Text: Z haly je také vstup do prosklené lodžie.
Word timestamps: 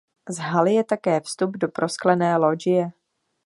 Z 0.29 0.37
haly 0.39 0.73
je 0.75 0.83
také 0.83 1.19
vstup 1.21 1.57
do 1.61 1.67
prosklené 1.69 2.33
lodžie. 2.37 2.89